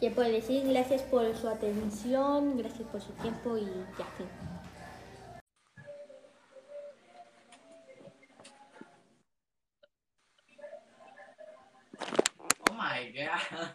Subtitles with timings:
[0.00, 0.64] ¿Qué puedo decir?
[0.68, 3.64] Gracias por su atención, gracias por su tiempo y
[3.98, 4.04] ya.
[4.16, 4.28] Fin.
[12.70, 13.68] Oh my god.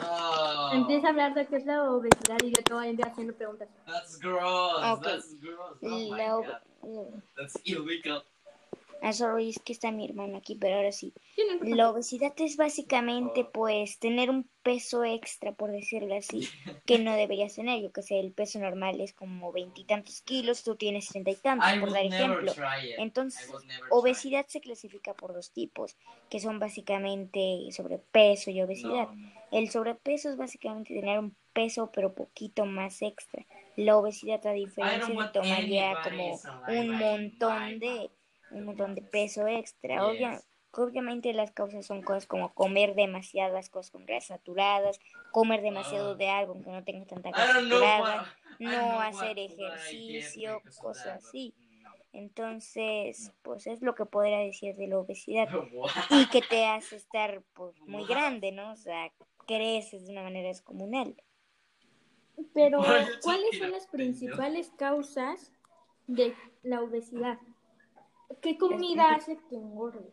[0.00, 3.04] Oh, Empieza a hablar de qué es la obesidad y yo te voy a ir
[3.04, 3.68] haciendo preguntas.
[3.86, 5.00] that's gross.
[5.02, 5.78] That's gross.
[5.82, 7.22] Oh my god.
[7.36, 8.22] That's illegal.
[9.06, 11.12] Ah, sorry, es que está mi hermano aquí, pero ahora sí.
[11.60, 11.76] No.
[11.76, 16.48] La obesidad es básicamente, pues, tener un peso extra, por decirlo así,
[16.86, 17.82] que no deberías tener.
[17.82, 21.76] Yo que sé, el peso normal es como veintitantos kilos, tú tienes treinta y tantos,
[21.76, 22.50] I por dar ejemplo.
[22.96, 23.52] Entonces,
[23.90, 25.96] obesidad se clasifica por dos tipos,
[26.30, 29.08] que son básicamente sobrepeso y obesidad.
[29.10, 29.32] No, no.
[29.50, 33.44] El sobrepeso es básicamente tener un peso, pero poquito más extra.
[33.76, 38.10] La obesidad, a diferencia de tomar ya como un montón de,
[38.54, 39.96] un montón de peso extra.
[39.96, 40.02] Yes.
[40.20, 40.42] Obvia-
[40.76, 44.98] obviamente las causas son cosas como comer demasiadas cosas con grasas saturadas,
[45.30, 46.16] comer demasiado Ah.
[46.16, 48.26] de algo que no tenga tanta I grasa saturada, what,
[48.60, 51.54] no know hacer ejercicio, cosas that, así.
[52.12, 55.90] Entonces, pues es lo que podría decir de la obesidad What?
[56.10, 58.72] y que te hace estar pues muy grande, ¿no?
[58.72, 59.12] O sea,
[59.46, 61.14] creces de una manera descomunal.
[62.52, 62.82] Pero,
[63.22, 65.52] ¿cuáles son las principales causas
[66.08, 67.38] de la obesidad?
[68.42, 70.12] ¿Qué comida hace que engordes?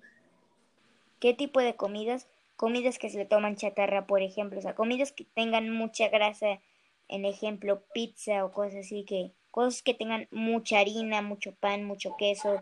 [1.20, 2.28] ¿Qué tipo de comidas?
[2.56, 6.62] Comidas que se le toman chatarra, por ejemplo, o sea, comidas que tengan mucha grasa,
[7.08, 12.16] en ejemplo, pizza o cosas así, que cosas que tengan mucha harina, mucho pan, mucho
[12.18, 12.62] queso,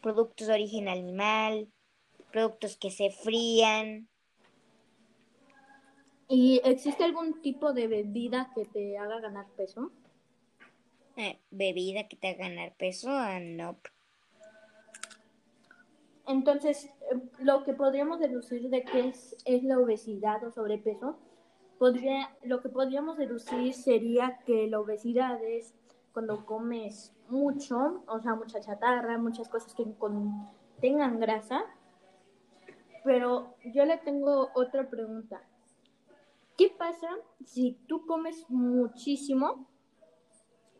[0.00, 1.68] productos de origen animal,
[2.32, 4.08] productos que se frían,
[6.28, 9.90] ¿Y existe algún tipo de bebida que te haga ganar peso?
[11.16, 13.80] eh, bebida que te haga ganar peso, ah, no.
[16.26, 21.16] Entonces, eh, lo que podríamos deducir de qué es, la obesidad o sobrepeso,
[21.78, 25.74] podría, lo que podríamos deducir sería que la obesidad es
[26.12, 31.64] cuando comes mucho, o sea, mucha chatarra, muchas cosas que contengan grasa.
[33.04, 35.42] Pero yo le tengo otra pregunta.
[36.56, 37.08] ¿Qué pasa
[37.44, 39.66] si tú comes muchísimo,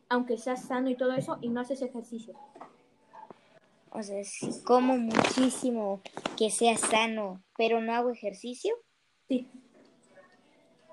[0.08, 2.34] aunque seas sano y todo eso, y no haces ejercicio?
[3.94, 6.00] O sea, si como muchísimo
[6.36, 8.74] que sea sano, pero no hago ejercicio,
[9.28, 9.48] Sí.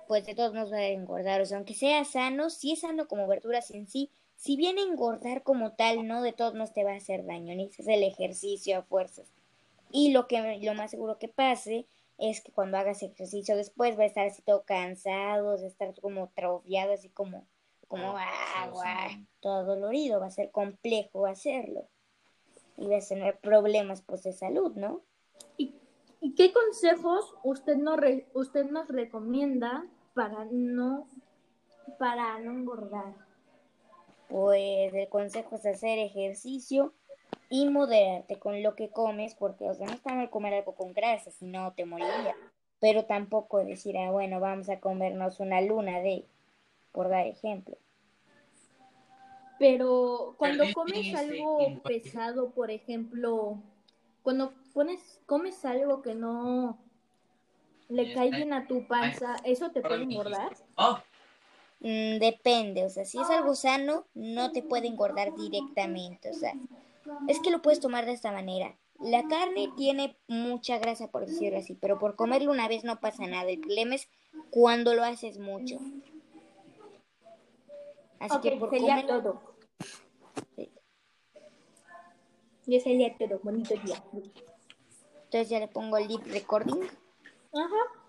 [0.07, 1.41] pues de todos modos va a engordar.
[1.41, 5.43] O sea, aunque sea sano, si es sano como verduras en sí, si bien engordar
[5.43, 8.81] como tal, no de todos modos te va a hacer daño, necesitas el ejercicio a
[8.83, 9.27] fuerzas.
[9.91, 11.85] Y lo que lo más seguro que pase
[12.17, 15.93] es que cuando hagas ejercicio después va a estar así todo cansado, va a estar
[16.01, 17.45] como atrofiado, así como,
[17.87, 18.71] como ah,
[19.11, 19.25] sí.
[19.39, 21.87] todo dolorido, va a ser complejo hacerlo.
[22.79, 25.01] Y vas a tener problemas pues de salud, ¿no?
[25.57, 25.75] ¿Y,
[26.21, 31.07] y qué consejos usted nos, re- usted nos recomienda para no,
[31.97, 33.13] para no engordar?
[34.29, 36.93] Pues el consejo es hacer ejercicio
[37.49, 40.93] y moderarte con lo que comes, porque, o sea, no está mal comer algo con
[40.93, 42.35] grasa, si no te moriría.
[42.79, 46.25] Pero tampoco decir, ah, bueno, vamos a comernos una luna de,
[46.93, 47.75] por dar ejemplo.
[49.59, 53.61] Pero cuando comes algo pesado, por ejemplo,
[54.23, 56.79] cuando pones, comes algo que no
[57.89, 60.55] le cae bien a tu panza, ¿eso te puede engordar?
[60.77, 60.99] Oh,
[61.81, 66.53] Mm, depende, o sea, si es algo sano, no te puede engordar directamente, o sea,
[67.29, 68.77] es que lo puedes tomar de esta manera.
[69.01, 73.27] La carne tiene mucha grasa, por decirlo así, pero por comerlo una vez no pasa
[73.27, 73.49] nada.
[73.49, 74.09] El problema es
[74.49, 75.77] cuando lo haces mucho.
[78.19, 79.07] Así que por sería comer...
[79.07, 79.41] todo.
[80.55, 80.69] Sí.
[82.67, 83.39] Y sería todo.
[83.41, 84.03] Bonito día.
[85.23, 86.81] Entonces ya le pongo recording.
[87.53, 87.99] Ajá.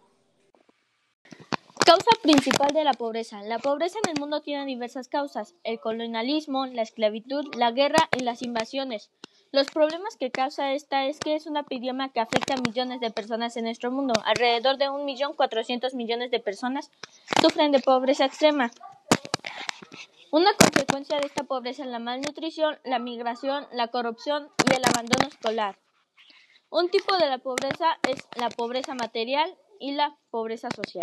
[1.84, 3.43] Causa principal de la pobreza.
[3.43, 5.54] La pobreza en el mundo tiene diversas causas.
[5.65, 9.10] El colonialismo, la esclavitud, la guerra y las invasiones.
[9.53, 13.10] Los problemas que causa esta es que es una epidemia que afecta a millones de
[13.10, 14.15] personas en nuestro mundo.
[14.25, 16.90] Alrededor de 1.400.000 millones de personas
[17.43, 18.70] sufren de pobreza extrema.
[20.32, 25.27] Una consecuencia de esta pobreza es la malnutrición, la migración, la corrupción y el abandono
[25.27, 25.81] escolar.
[26.71, 30.99] Un tipo de la pobreza es la pobreza material y la pobreza social.